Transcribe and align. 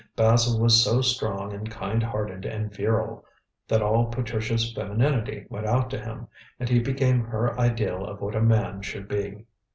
Basil 0.15 0.59
was 0.59 0.83
so 0.83 0.99
strong 1.01 1.53
and 1.53 1.69
kind 1.69 2.01
hearted 2.01 2.43
and 2.43 2.73
virile, 2.73 3.23
that 3.67 3.83
all 3.83 4.07
Patricia's 4.07 4.73
femininity 4.73 5.45
went 5.47 5.67
out 5.67 5.91
to 5.91 5.99
him, 5.99 6.27
and 6.59 6.67
he 6.67 6.79
became 6.79 7.23
her 7.25 7.55
ideal 7.59 8.03
of 8.03 8.19
what 8.19 8.33
a 8.35 8.41
man 8.41 8.81
should 8.81 9.07
be. 9.07 9.45